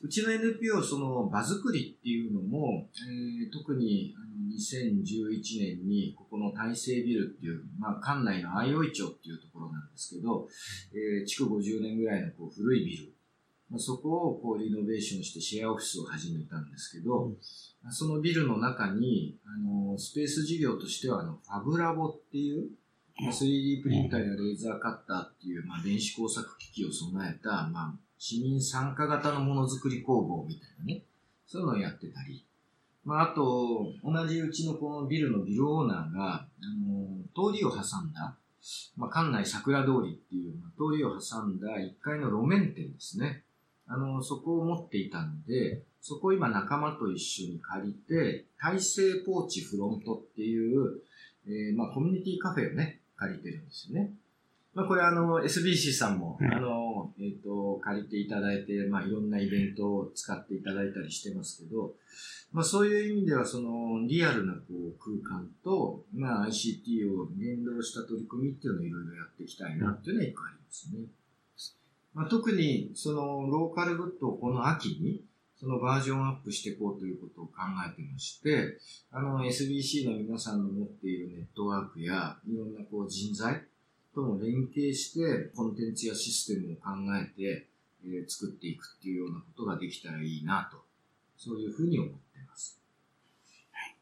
[0.00, 4.14] うちの NPO、その場作りっていうのも、えー特に
[4.54, 10.48] 2011年に、ここの大成ビルっていう、まあ、館内の相生町っていうところなんですけど、
[10.92, 13.12] えー築50年ぐらいのこう古いビル、
[13.70, 17.32] まあ、そこをこうリノベーションしてシェアオフィスを始めたんですけど、
[17.92, 22.70] そのビルの中に、あの、スペース事業としては、あの、ファブラボっていう、
[23.20, 31.04] まあ 3D プリンターやレーザーカッターっていう、まあ、電子工作機器を備えた、まあ、市民参加型のものづくり工房みたいなね、
[31.46, 32.44] そういうのをやってたり、
[33.04, 36.48] まあ、あと、同じうちのこのビルのビルオーナーが、あ
[36.88, 38.36] の、通りを挟んだ、
[38.96, 43.44] まあ、館内桜通りっていう、まあ通りを挟んだ1階の路面店ですね。
[43.86, 51.00] あの、そこを持っていたので、そこを今仲間と一緒に借りて、大成ポーチフロントっていう、
[51.46, 54.12] えーまあコミュニティカフェをね、借りてるんですよね。
[54.74, 61.94] まあこれあの、SBC さんも、うんあの、えっ、と、借りていただいて、まあいろんなイベントを使っていただいたりしてますけど、
[62.52, 70.98] まあそういう意味ではそのリアルなこう空間と、まあ ICT を連動した取り組みっていうのをいろいろやっていきたいなっていうのは一個ありますね。
[72.12, 75.24] まあ、特にそのローカルグッドをこの秋に
[75.64, 77.52] そのバージョンアップしていこうということを考
[77.88, 78.76] えてまして、
[79.10, 83.62] あの SBC の皆さんの持っているネットワークやいろんなこう人材
[84.14, 87.66] とも連携してコンテンツやシステムを考えて、
[88.04, 90.76] えー作っていくっていうようなことができたらいいなと、
[91.38, 92.78] そういうふうに思ってます。
[93.72, 93.96] はい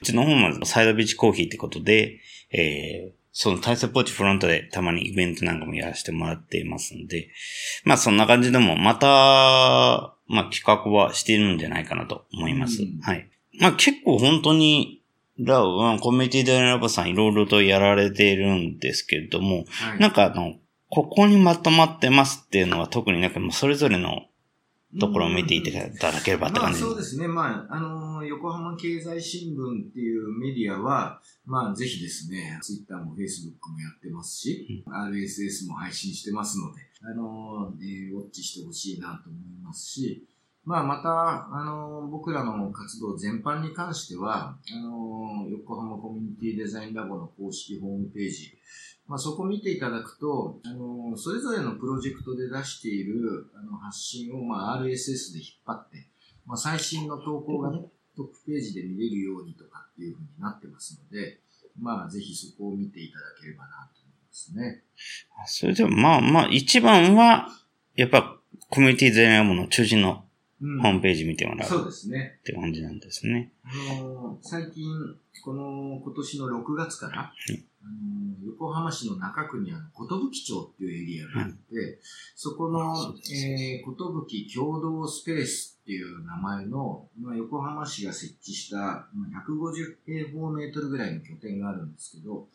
[0.00, 7.28] うちの方もサイドビーチコーヒーってことで、えー、その体制ポーチフロントでたまにイベントなんかもやらせてもらっていますんで、
[7.84, 12.82] まあそんな感じでもまた、まあ企画はしているんじゃないかなと思います。
[12.82, 13.28] うんはい。
[13.60, 15.00] まあ結構本当に、
[15.38, 19.98] ラうんコミュニティデザイナーさんいろいろとやられているんですけれども、はい。
[19.98, 20.54] なんかあの、
[20.90, 24.22] ここにまとまってますっていうのは特になんかもうそれぞれの
[25.00, 26.80] ところを見ていただければってまあ感じ。
[26.80, 27.26] そうですね。
[27.28, 40.24] まあ、あのー横浜経済新聞っていうメディアは、まあぜひですね、ツイッターもフェイスブックもやってますし、RSS も配信してますので、あのーえーウォッチしてほしいなと思いますし、
[40.64, 48.56] まあまた、あのー僕らの活動全般に関しては、あのー横浜コミュニティデザインラボの公式ホームページ、
[49.06, 56.08] まあ、そこ見ていただくと、あの、それぞれのプロジェクトで出しているあの発信を、まあ、RSS で引っ張って、
[56.46, 57.80] まあ、最新の投稿がね、
[58.16, 61.40] トップページで見れるようにとかっていうふうになってますので、
[61.78, 64.82] まあ、ぜひそこを見ていただければなと思いますね。
[65.46, 67.48] それでもまあまあ一番は、
[67.96, 68.38] やっぱ
[68.70, 70.24] コミュニティデザイナーの中心の
[70.60, 72.38] うんホームページ見てもらそううですね。
[72.40, 73.52] って感じなんですね。
[73.64, 74.84] あの最近、
[75.44, 77.32] この今年の6月から、
[77.84, 82.00] あの横浜市の中区にある寿町っていうエリアがあって、
[82.34, 83.46] そこの、そうです。
[83.46, 92.48] えー、寿共同スペースっていう名前の、まあ、横浜市が設置したまあ150平方メートルぐらいの拠点があるんですけど、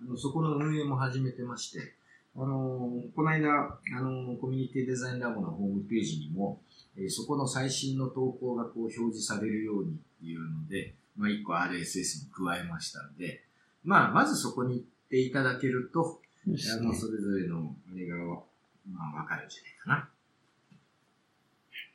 [0.00, 1.94] あのそこの運営も始めてまして、
[2.36, 6.60] あのこの間、あのコミュニティデザインラボのホームページにも、
[6.96, 13.42] えーそこの最新の投稿がこう表示されるようにっていうので、まあ、1個 RSS も加えましたんで、
[13.86, 16.50] まあ、まずそこに行っていただけると、あ
[16.82, 20.08] の、それぞれのあれが、まあ、わかるんじゃないかな。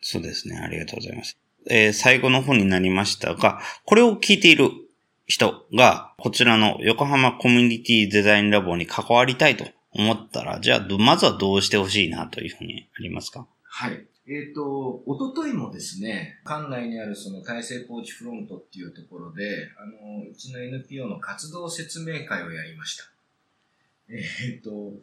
[0.02, 0.58] そうですね。
[0.58, 1.38] ありがとうございます。
[1.70, 4.72] えー最後の方になりましたが、これを聞いている
[5.28, 13.46] 人が、こちらの横浜コミュニティデザインラボに関わりたいと思ったら、じゃあ、どまずはどうしてほしいなというふうにありますか？
[13.64, 14.06] はい。
[14.28, 23.04] えっ、と、おとといもですね、館内にあるその大成ポーチフロントっていうところで、あの、うちの NPO の活動説明会をやりました。
[24.10, 24.94] えっ、と、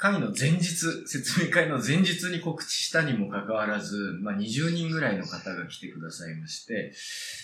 [0.00, 6.94] 会の前日、説明会の前日に告知したにもかかわらず、まあ、20人ぐらいの方が来てくださいまして、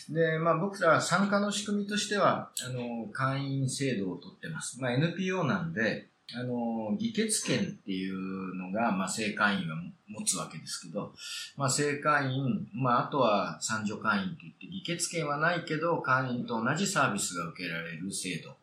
[0.08, 4.80] で、まあ、僕ら参加の仕組みとしては、あの、会員制度をとってます。
[4.80, 9.76] まあ、NPO なんで、あの、議決権っていうのが、まあ、正会員は
[10.08, 11.12] 持つわけですけど、
[11.56, 18.56] まあ、正会員、まあ、あとは三助会員といって、議決権はないけど、会員と同じサービスが受けられる制度。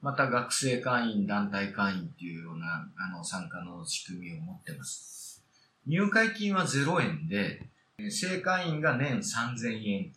[0.00, 5.42] また、学生会員、団体会員っていうような、あの、参加の仕組みを持ってます。
[5.86, 7.62] 入会金は0円で、
[8.10, 10.12] 正会員が年3000円、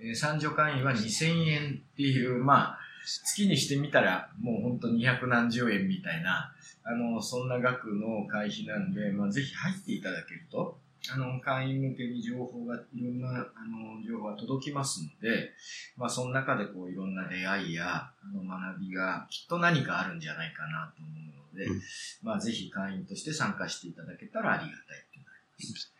[0.00, 10.78] えー三助会員は2000円っていう、まあ、月にしてみたら、もう本当200何十円みたいな、あの、そんな額の会費なんで、まあ、ぜひ入っていただけると、
[11.12, 15.50] あの、会員向けに情報が、いろんな、あの、情報が届きますので、
[15.96, 21.82] まあ、その中でこう、いろんな出会いや、あの、学びが、きっと何かあるんじゃないかなと思うので、うん
[22.22, 25.94] まあ、ぜひ会員として参加していただけたらありがたいっていうのがあります。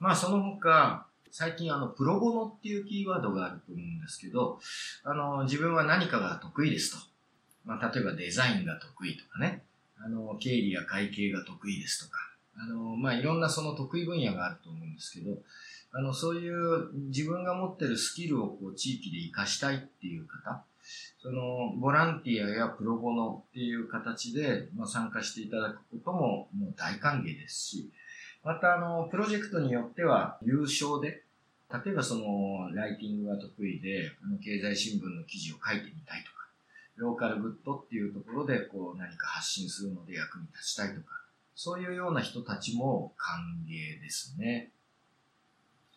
[0.00, 4.60] まあ、その他、最近あの、プロボノっていうキーワードがあると思うんですけど、
[5.04, 6.98] あの、自分は何かが得意ですと。
[7.64, 9.62] まあ、例えばデザインが得意とかね、
[9.98, 12.18] あの、経理や会計が得意ですとか、
[12.56, 15.38] あの、まあ、いろんなその得意分野があると思うんですけど、
[15.92, 20.64] あの、そういう自分が持ってるスキルをこう地域で活かしたいっていう方、
[21.20, 27.90] その、ボランティアやプロボノっていう形で、まあ、参加していただくことももう大歓迎ですし、
[28.48, 31.22] また、あの、プロジェクトによっては優勝で、
[31.84, 36.48] 例えばその、ライティングが得意で、あの経済新聞の記事を書いてみたいとか、
[36.96, 41.08] ローカルグッドっていうところで、こう、何か発信するので役に立ちたいとか、
[41.54, 44.70] そういうような人たちも歓迎ですね。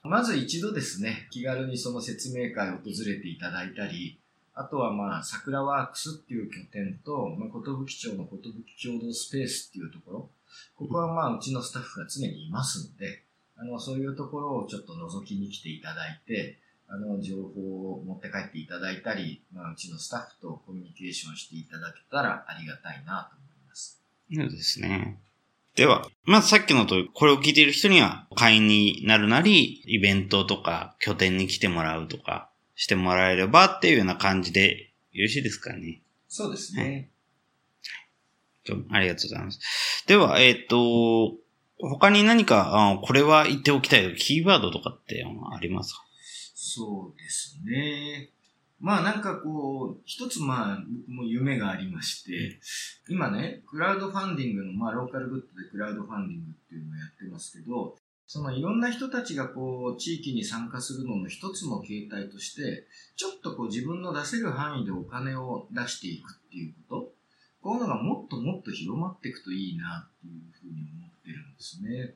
[0.04, 4.20] まず一度ですね、気軽にその説明会を訪れていただいたり、
[4.54, 10.30] あとはまあ、桜ワークスっていう拠点と、まあ、寿町の寿共同スペースっていうところ、
[10.76, 13.24] ここはまあ、うちのスタッフが常にいますので、
[13.58, 16.58] あの、そういうところをちょっと覗きに来ていただいて、
[16.88, 24.02] あの、情報を持って帰っていただいたり、まあ、うちのスタッフとコミュニケーションしていただけたらありがたいなと思います。
[24.34, 25.19] そうですね。
[25.75, 36.02] では、まずさっきのと、これを聞いている人には会員になるなり、イベントとか拠点に来てもらうとかしてもらえればっていうような感じでよろしいですかね。
[36.28, 37.11] そうですね。
[38.76, 40.06] どありがとうございます。
[40.08, 41.36] では、えっ、と、
[41.80, 46.02] 他に何か、あこれは言っておきたいキーワードとかってありますか？
[46.54, 48.30] そうですね。
[48.80, 52.60] まあなんかこう、一つまあ僕も夢がありまして、
[53.10, 57.96] 今ね、クラウドファンディングの、まあローカルグッドでクラウドファンディングっていうのをやってますけど、
[58.28, 67.21] そのいろんな人たちがこう、地域に参加するのの一つの形態として、ちょっとこう自分の出せる範囲でお金を出していくっていうこと、
[67.62, 72.16] こういうのがもっともっと広まっていくといいなっていうふうに思ってるんですね。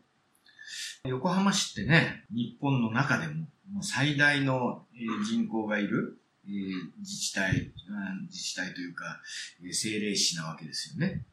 [1.04, 3.46] 横浜市ってね、日本の中でも
[3.82, 4.86] 最大の
[5.28, 6.18] 人口がいる
[7.00, 7.72] 自治体、
[8.30, 9.22] 自治体というか、
[9.62, 11.24] えー政令市なわけですよね。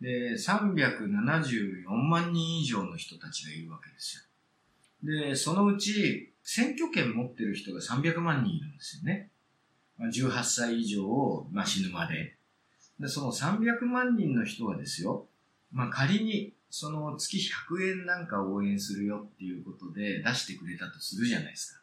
[0.00, 4.22] で、374万人以上の人たちがいるわけですよ。
[5.28, 9.30] で、そのうち、選挙権持ってる人が300万人いるんですよね。
[10.00, 12.36] 18歳以上を、まあ、死ぬまで。
[13.00, 15.26] で、その300万人の人はですよ、
[15.72, 17.38] まあ、仮に、その月
[17.68, 21.80] 100円なんか応援するよっていうことで出してくれたとするじゃないですか。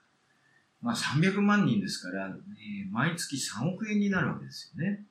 [0.81, 5.03] まあ300万人ですから、え毎月3億円になるわけですよね。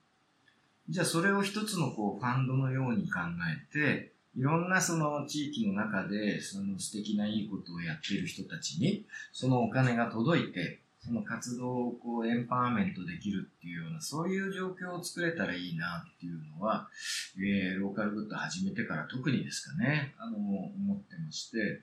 [0.88, 3.18] じゃあそれを一つのこうファンドのように考
[3.70, 16.88] えて、いろんなその地域の中でその素敵ないいことをやっている人たちに、そのお金が届いて、その活動をこうエンパワーメントできるっていうような、そういう状況を作れたらいいなっていうのは、
[17.38, 21.82] えーローカルグッド始めてから特にですかね、あの、思ってまして、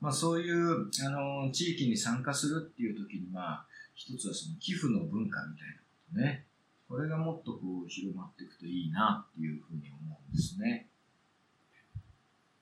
[0.00, 5.82] まあそういう、あの、地域に参加するっていう時に、まあ、一つはその寄付の文化みたいなこ
[6.14, 6.46] とね。
[6.88, 10.88] これがもっとこう広まっていくといいなっていうふうに思うんですね。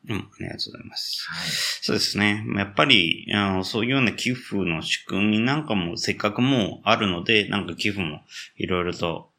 [0.09, 1.25] うん、ありがとうございます。
[1.29, 1.49] はい。
[1.49, 2.45] そうですね。
[2.57, 8.21] やっぱり、あのそういうような寄付の仕組みなんかもせっかくもうあるので、なんか寄付も
[8.57, 9.31] いろいろと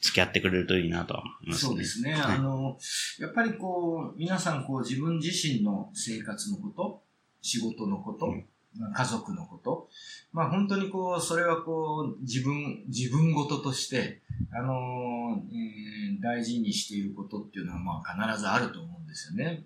[0.00, 1.68] 付き合ってくれるといいなとは思いますね。
[1.70, 2.12] そうですね。
[2.12, 2.78] はいあの、
[3.20, 7.02] やっぱりこう、皆さんこう自分自身の生活のこと、
[7.40, 8.44] 仕事のこと、うん
[8.78, 9.90] まあ家族のこと、
[10.32, 15.92] まあ本当にこう、それはこう、自分、自分事として、あのえー
[16.22, 19.64] 大事にしていることっていうのはまあ必ずあると思うんですよね。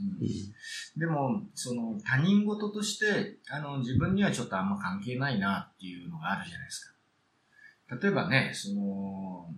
[0.00, 7.96] うんでも、その他人事として、あの、自分にはちょっとあんま関係ないなっていうのがあるじゃないですか。
[8.00, 9.54] 例えばね、その、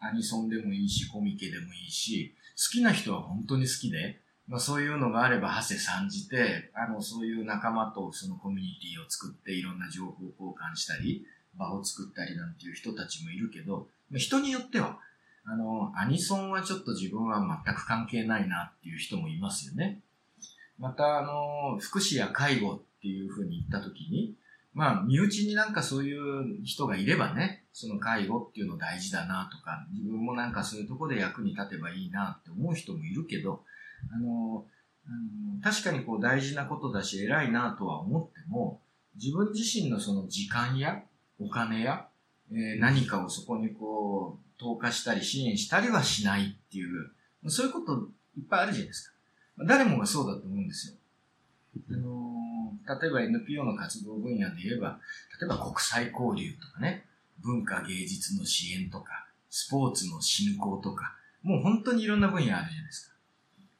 [0.00, 11.24] アニソンでもいいし、コミケでもいいし、好きな人は本当に好きで、まあそういうのがあれば、馳せ参じて、あの、そういう仲間とそのコミュニティを作っていろんな情報交換したり、
[11.56, 14.98] 場を作ったりなんていう人たちもいるけど、ま人によっては、
[15.44, 20.00] あの、アニソンはちょっと自分は全く関係ないなっていう人もいますよね。
[20.78, 24.34] また、あの、福祉や介護っていうふうに言ったときに、
[24.74, 33.62] まあ、身内になんかそういう人がいればね、その介護っていうの大事だなとか、自分もなんかそういうところで役に立てばいいなって思う人もいるけど、
[34.10, 34.64] あの、
[35.06, 38.80] あの確かにこう大事なことだし偉いなとは思っても、
[39.16, 41.02] 自分自身のその時間や
[41.38, 42.06] お金や、
[42.50, 47.10] えー何かをそこにこう投下したり支援したりはしないっていう、
[47.48, 49.14] そういうこといっぱいあるじゃないですか。
[49.66, 50.94] 誰もがそうだと思うんですよ。
[51.90, 52.32] あの
[53.00, 54.98] 例えば NPO の活動分野で言えば、
[55.40, 57.04] 例えば国際交流とかね、
[57.42, 63.14] 文化芸術の支援とか、スポーツの振興とか、もう本当にいろんな分野あるじゃないですか。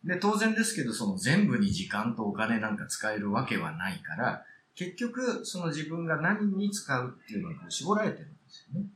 [0.04, 4.44] で、当然ですけど、その全部に時間とお金なんか使えるわけはないから、
[4.74, 8.86] 結局、その自分が何に使うっていうのが絞られてるんですよね。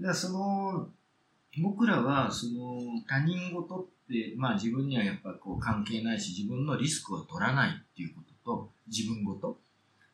[0.00, 0.88] だその、
[1.62, 9.58] 僕らは、その、他人事って、まあ自分にはやっぱこう関係ないし、自分のリスクを取らないっていうことと、自分事、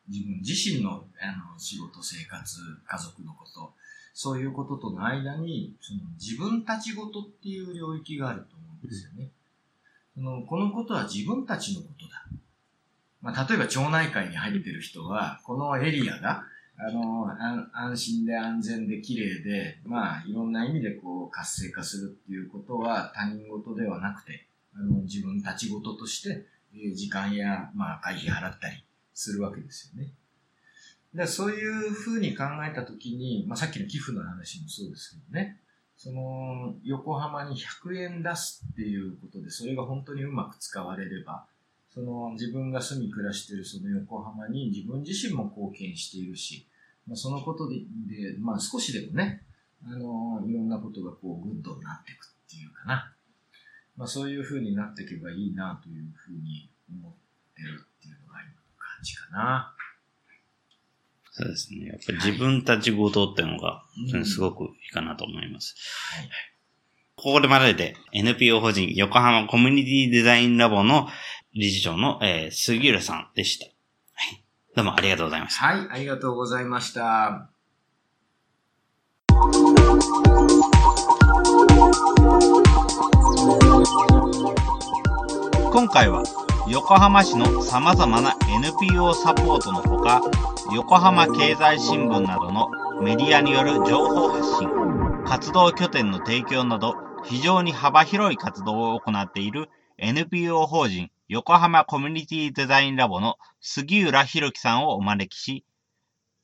[0.09, 3.73] 自分自身のあの仕事、生活、家族のこと、
[4.13, 9.29] そういうこととの間に、その自分たち事っていう領域があると思うんですよね。
[10.15, 12.25] そのこのことは自分たちのことだ。
[13.21, 16.43] まあ、例えば町内会に入ってる人は、このエリアが、
[16.79, 17.27] あの、
[17.73, 26.45] 安心で安全で綺麗で、まあ、いろんな意味でこう活性化するっていうことは他人事ではなくて、あの、自分たち事として、
[26.93, 30.11] 時間や、まあ、会費払ったりするわけですよね。
[31.13, 35.59] でそういうふうに考えたときに、まあ、さっきの寄付の話もそうですけどね、
[35.97, 41.47] その、横浜に100円出すっていうことで、それが本当にうまく使われれば、
[41.97, 46.67] その自分が住み暮らしているその横浜に自分自身も貢献しているし、
[47.07, 49.41] まあ、そのことで、でまあ少しでもね、
[49.83, 53.13] あの、いろんなことがこう good になっていくっていうかな。
[53.95, 57.11] まあそういうふうになっていけばいいなというふうに思っ
[57.55, 59.73] てるっていうのが今の感じかな。
[61.31, 61.87] そうですね。
[61.87, 63.83] やっぱり自分たちごとっていうのが
[64.13, 65.75] うん、すごくいいかなと思います。
[66.15, 66.29] はい。
[67.15, 71.07] ここでまでで NPO 法人横浜コミュニティデザインラボの
[71.59, 73.65] 理事長の、えー杉浦さんでした。
[73.65, 73.71] は
[74.31, 74.43] い。
[74.75, 75.65] どうもありがとうございました。
[75.65, 77.49] はい、ありがとうございました。
[85.71, 86.23] 今回は
[86.69, 90.21] 横浜市の様々な NPO サポートのほか、
[90.75, 92.69] 横浜経済新聞などの
[93.01, 94.69] メディアによる情報発信、
[95.25, 96.93] 活動拠点の提供など
[97.23, 105.65] 非常に幅広い活動を行っている NPO 法人横浜コミュニティデザインラボの杉浦博樹さんをお招きし、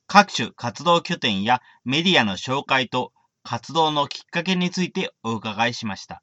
[0.07, 3.13] 各種活動拠点やメディアの紹介と
[3.43, 6.21] 活動のきっかけについてお伺いしました。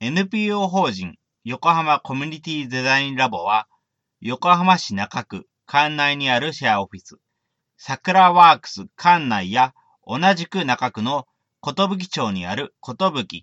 [0.00, 1.14] NPO 法人
[1.44, 3.68] 横浜コミュニティデザインラボは、
[4.20, 7.18] 横浜市中区館内にあるシェアオフィス、
[7.76, 9.74] 桜ワークス館内や
[10.06, 11.28] 同じく中区の
[11.62, 12.96] 寿町にある寿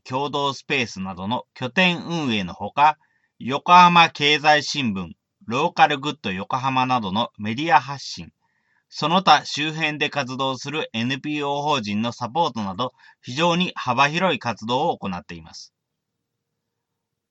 [0.04, 2.98] 共同スペースなどの拠点運営のほか、
[3.44, 5.14] 横浜経済新聞、
[5.48, 8.32] ローカルグッド横浜などのメディア発信、
[8.88, 15.74] その他周辺で活動する NPO 法人のサポートなど非常に幅広い活動を行っています。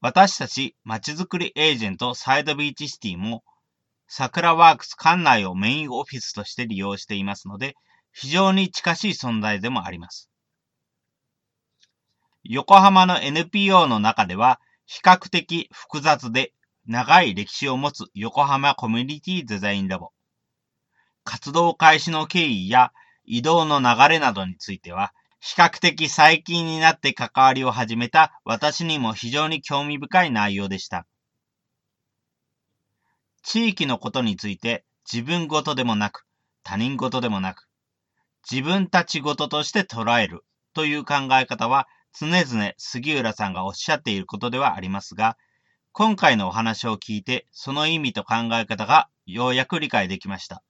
[0.01, 3.45] 私たちまちづくりエージェントサイドビーチシティも
[4.09, 7.77] 桜ワークス館内をメインオフィスとして利用していますので、
[8.13, 10.29] 非常に近しい存在でもあります。
[12.43, 14.59] 横浜の NPO の中では、
[14.91, 16.53] 比較的複雑で
[16.85, 20.11] 長い歴史を持つ横浜コミュニティデザインラボ。
[21.23, 22.93] 活動開始の経緯や
[23.25, 31.07] 移動の流れなどについては、比較的最近になって関わりを始めた私にも非常に興味深い内容でした。
[33.45, 36.27] 地域のことについて自分ごとでもなく、
[36.65, 37.69] 他人ごとでもなく、
[38.51, 45.37] 自分たちごととして捉えるという考え方は常々杉浦さんがおっしゃっていることではありますが、
[45.93, 50.63] 今回のお話を聞いてその意味と考え方がようやく理解できました。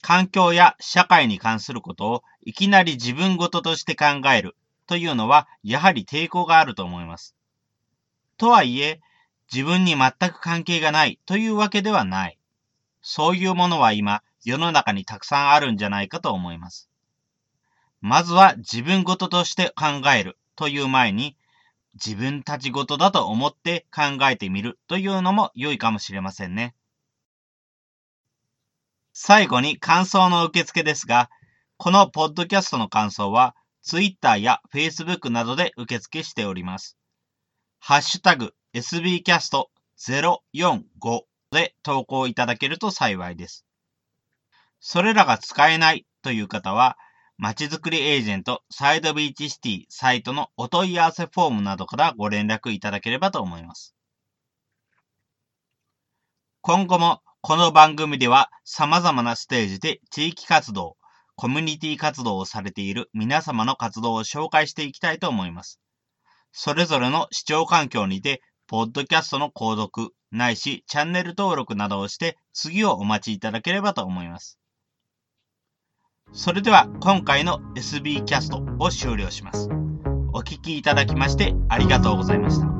[0.00, 4.56] 環境や社会に関することをいきなり自分ごととして考える
[4.86, 7.34] というのはやはり抵抗があると思います。
[8.36, 9.00] とはいえ、
[9.52, 12.38] 自分に全く関係がないというわけではない。
[13.00, 16.90] そういうものは今世の中にたくさんあるんじゃないかと思います。
[18.06, 21.38] まずは自分ごとして考えるという前に
[21.94, 26.74] 自分たちごとだと思って考えてみるというのも良いかもしれませんね。
[29.14, 31.30] 最後に感想の受付ですが、
[31.78, 36.98] このポッドキャストの感想は、Twitter や Facebook などで受付しております。
[37.78, 43.64] ハッシュタグ sbcast045 で投稿いただけると幸いです。
[44.78, 46.98] それらが使えないという方は、
[47.36, 53.94] まちづくりエージェントサイドビーチシティサイトのお問い合わせフォームなどからご連絡いただければと思います。
[56.60, 60.96] 今後もこの番組では様々なステージで地域活動、
[61.36, 65.80] コミュニティ活動をされている皆様の活動を紹介していきたいと思います。
[66.52, 74.58] それぞれの視聴環境にて、ポッドキャストの購読、ないしチャンネル登録などをして次をお待ちいただければと思います。
[76.36, 79.68] それでは今回の SB キャストを終了します。
[80.32, 82.66] お聴きいただきましてありがとうございました。
[82.66, 82.72] こ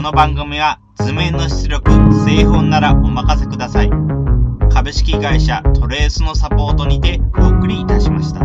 [0.00, 1.90] の番組は図面の出力、
[2.24, 3.90] 製本ならお任せください。
[4.72, 8.40] 株式会社トレースのサポートにてお送りいたしました。